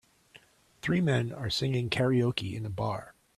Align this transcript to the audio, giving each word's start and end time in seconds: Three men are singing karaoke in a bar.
Three 0.81 0.99
men 0.99 1.31
are 1.31 1.51
singing 1.51 1.87
karaoke 1.91 2.55
in 2.55 2.65
a 2.65 2.71
bar. 2.71 3.13